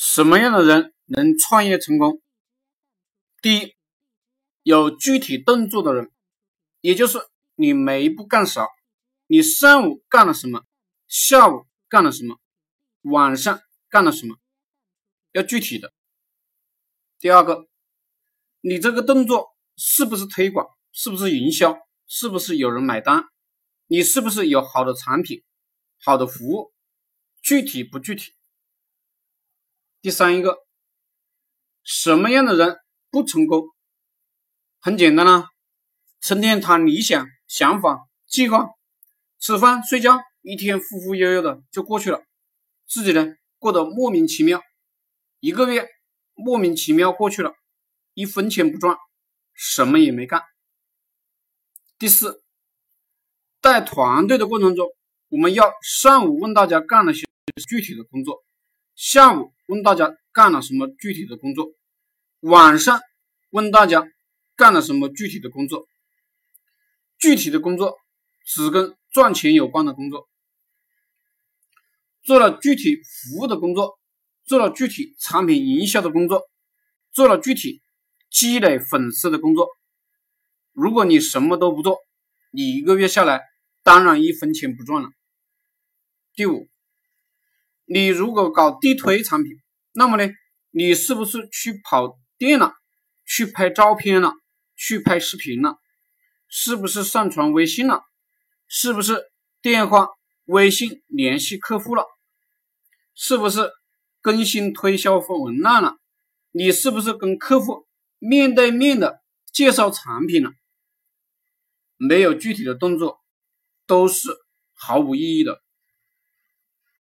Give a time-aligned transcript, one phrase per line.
[0.00, 2.22] 什么样的人能创业成功？
[3.42, 3.74] 第一，
[4.62, 6.12] 有具体动作的人，
[6.80, 7.18] 也就是
[7.56, 8.64] 你每一步干啥，
[9.26, 10.64] 你上午干了什么，
[11.08, 12.38] 下午干了什么，
[13.00, 14.36] 晚上干了什么，
[15.32, 15.92] 要具体的。
[17.18, 17.66] 第二个，
[18.60, 21.76] 你这个动作是不是推广，是不是营销，
[22.06, 23.24] 是不是有人买单，
[23.88, 25.42] 你是不是有好的产品，
[26.00, 26.72] 好的服务，
[27.42, 28.32] 具体不具体？
[30.00, 30.58] 第三一个，
[31.82, 32.78] 什么样的人
[33.10, 33.64] 不成功？
[34.78, 35.48] 很简单啦，
[36.20, 38.68] 成天谈理想、想法、计划，
[39.40, 42.22] 吃饭睡觉，一天忽忽悠悠的就过去了，
[42.86, 44.62] 自己呢过得莫名其妙，
[45.40, 45.88] 一个月
[46.34, 47.52] 莫名其妙过去了，
[48.14, 48.96] 一分钱不赚，
[49.52, 50.44] 什么也没干。
[51.98, 52.44] 第四，
[53.60, 54.86] 带团队的过程中，
[55.28, 57.26] 我们要上午问大家干了些
[57.68, 58.44] 具体的工作。
[58.94, 61.74] 下午问大家干了什么具体的工作，
[62.40, 63.02] 晚上
[63.50, 64.02] 问大家
[64.56, 65.86] 干了什么具体的工作。
[67.18, 67.98] 具体的工作
[68.46, 70.26] 只跟赚钱有关的工作，
[72.22, 73.98] 做了具体服务的工作，
[74.46, 76.48] 做了具体产品营销的工作，
[77.12, 77.82] 做了具体
[78.30, 79.68] 积累粉丝的工作。
[80.72, 81.98] 如果你什么都不做，
[82.52, 83.42] 你一个月下来
[83.82, 85.10] 当然一分钱不赚了。
[86.34, 86.68] 第五。
[87.90, 89.52] 你如果搞地推产品，
[89.92, 90.30] 那么呢，
[90.70, 92.74] 你是不是去跑店了，
[93.24, 94.34] 去拍照片了，
[94.76, 95.78] 去拍视频了，
[96.48, 98.02] 是不是上传微信了，
[98.66, 99.30] 是不是
[99.62, 100.08] 电话、
[100.44, 102.04] 微信联系客户了，
[103.14, 103.72] 是不是
[104.20, 105.96] 更新推销文案了，
[106.50, 107.86] 你是不是跟客户
[108.18, 110.50] 面对面的介绍产品了？
[111.96, 113.18] 没有具体的动作，
[113.86, 114.28] 都是
[114.74, 115.62] 毫无意义的。